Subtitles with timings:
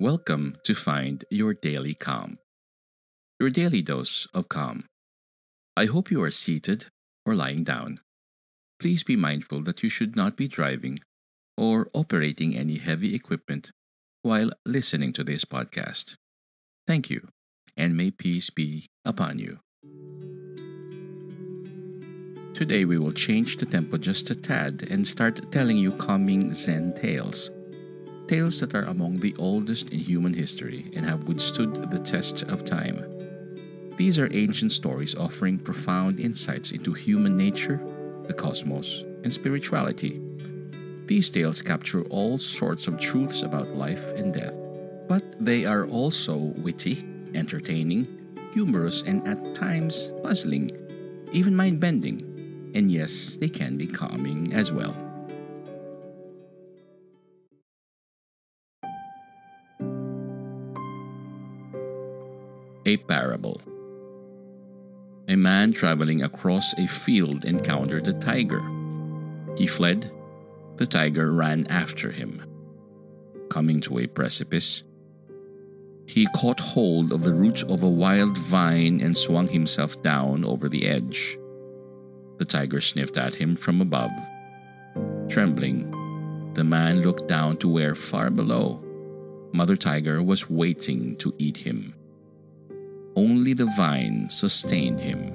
[0.00, 2.38] Welcome to Find Your Daily Calm,
[3.40, 4.84] your daily dose of calm.
[5.76, 6.86] I hope you are seated
[7.26, 7.98] or lying down.
[8.78, 11.00] Please be mindful that you should not be driving
[11.56, 13.72] or operating any heavy equipment
[14.22, 16.14] while listening to this podcast.
[16.86, 17.30] Thank you,
[17.76, 19.58] and may peace be upon you.
[22.54, 26.94] Today we will change the tempo just a tad and start telling you calming Zen
[26.94, 27.50] tales
[28.28, 32.64] tales that are among the oldest in human history and have withstood the test of
[32.64, 33.04] time.
[33.96, 37.80] These are ancient stories offering profound insights into human nature,
[38.26, 40.20] the cosmos, and spirituality.
[41.06, 44.54] These tales capture all sorts of truths about life and death,
[45.08, 48.06] but they are also witty, entertaining,
[48.52, 50.70] humorous, and at times puzzling,
[51.32, 52.20] even mind bending.
[52.74, 55.07] And yes, they can be calming as well.
[62.88, 63.60] A parable.
[65.28, 68.62] A man traveling across a field encountered a tiger.
[69.58, 70.10] He fled.
[70.76, 72.42] The tiger ran after him.
[73.50, 74.84] Coming to a precipice,
[76.06, 80.66] he caught hold of the root of a wild vine and swung himself down over
[80.70, 81.36] the edge.
[82.38, 84.12] The tiger sniffed at him from above.
[85.28, 85.90] Trembling,
[86.54, 88.82] the man looked down to where far below,
[89.52, 91.94] Mother Tiger was waiting to eat him.
[93.16, 95.32] Only the vine sustained him.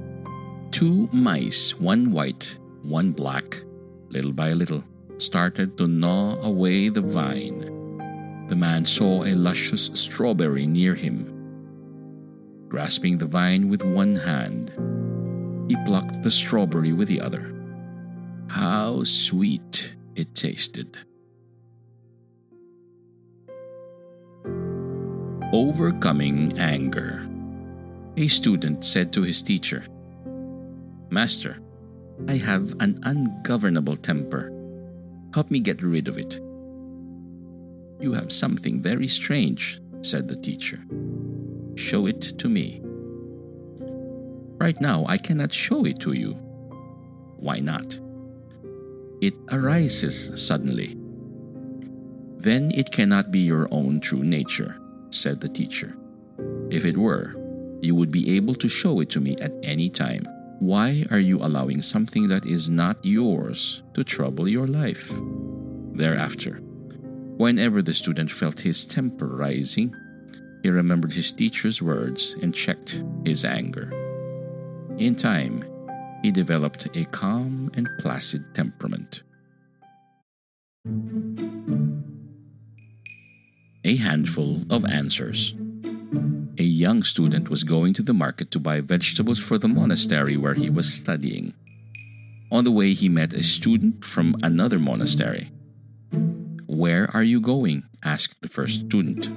[0.71, 3.61] Two mice, one white, one black,
[4.09, 4.83] little by little,
[5.17, 8.47] started to gnaw away the vine.
[8.47, 11.29] The man saw a luscious strawberry near him.
[12.69, 14.71] Grasping the vine with one hand,
[15.69, 17.53] he plucked the strawberry with the other.
[18.49, 20.97] How sweet it tasted!
[25.53, 27.29] Overcoming anger.
[28.15, 29.83] A student said to his teacher,
[31.09, 31.57] Master,
[32.27, 34.51] I have an ungovernable temper.
[35.33, 36.39] Help me get rid of it.
[37.99, 40.79] You have something very strange, said the teacher.
[41.75, 42.81] Show it to me.
[44.59, 46.33] Right now, I cannot show it to you.
[47.37, 47.99] Why not?
[49.21, 50.97] It arises suddenly.
[52.37, 54.77] Then it cannot be your own true nature,
[55.09, 55.95] said the teacher.
[56.69, 57.35] If it were,
[57.83, 60.23] you would be able to show it to me at any time.
[60.59, 65.11] Why are you allowing something that is not yours to trouble your life?
[65.91, 66.61] Thereafter,
[67.37, 69.93] whenever the student felt his temper rising,
[70.63, 73.91] He remembered his teacher's words and checked his anger.
[74.97, 75.65] In time,
[76.23, 79.23] he developed a calm and placid temperament.
[83.83, 85.53] A handful of answers.
[86.63, 90.53] A young student was going to the market to buy vegetables for the monastery where
[90.53, 91.53] he was studying.
[92.53, 95.51] On the way, he met a student from another monastery.
[96.65, 97.83] Where are you going?
[98.01, 99.29] asked the first student.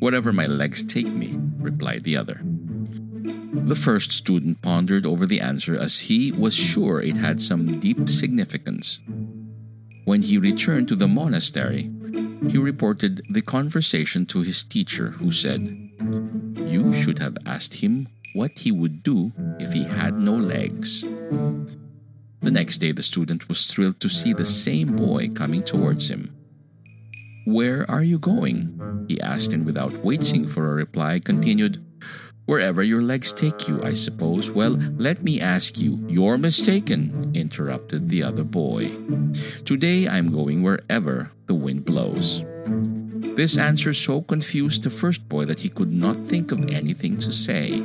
[0.00, 2.40] Wherever my legs take me, replied the other.
[2.42, 8.08] The first student pondered over the answer as he was sure it had some deep
[8.08, 8.98] significance.
[10.04, 11.88] When he returned to the monastery,
[12.48, 15.85] he reported the conversation to his teacher, who said,
[17.06, 21.02] should have asked him what he would do if he had no legs.
[22.42, 26.34] The next day, the student was thrilled to see the same boy coming towards him.
[27.44, 29.06] Where are you going?
[29.06, 31.78] he asked, and without waiting for a reply, continued,
[32.46, 34.50] Wherever your legs take you, I suppose.
[34.50, 36.04] Well, let me ask you.
[36.08, 38.90] You're mistaken, interrupted the other boy.
[39.64, 42.42] Today I'm going wherever the wind blows.
[43.36, 47.30] This answer so confused the first boy that he could not think of anything to
[47.30, 47.80] say.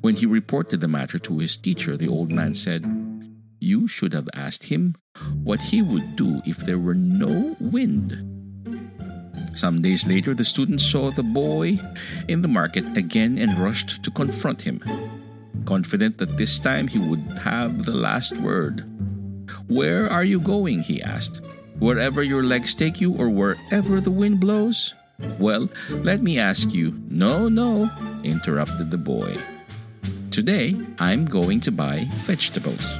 [0.00, 2.88] When he reported the matter to his teacher, the old man said,
[3.60, 4.94] You should have asked him
[5.44, 8.16] what he would do if there were no wind.
[9.52, 11.78] Some days later, the student saw the boy
[12.26, 14.80] in the market again and rushed to confront him,
[15.66, 18.88] confident that this time he would have the last word.
[19.68, 20.80] Where are you going?
[20.84, 21.42] he asked.
[21.78, 24.94] Wherever your legs take you or wherever the wind blows?
[25.38, 27.00] Well, let me ask you.
[27.08, 27.90] No, no,
[28.22, 29.36] interrupted the boy.
[30.30, 32.98] Today, I'm going to buy vegetables.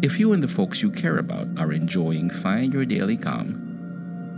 [0.00, 3.67] If you and the folks you care about are enjoying Find Your Daily Calm,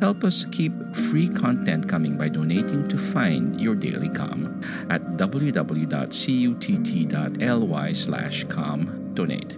[0.00, 5.52] help us keep free content coming by donating to Find Your Daily Calm at www.cutt.ly
[7.92, 9.52] slash calm donate.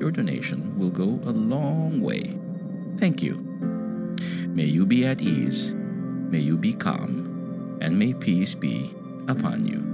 [0.00, 2.34] Your donation will go a long way.
[2.98, 3.34] Thank you.
[4.48, 8.90] May you be at ease, may you be calm, and may peace be
[9.28, 9.93] upon you.